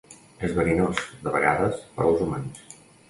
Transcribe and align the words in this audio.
És 0.47 0.53
verinós, 0.59 1.03
de 1.27 1.33
vegades, 1.35 1.77
per 1.99 2.07
als 2.09 2.25
humans. 2.27 2.63